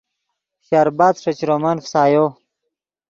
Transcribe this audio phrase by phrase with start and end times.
[0.67, 2.25] شربَت ݰے چرومن فسایو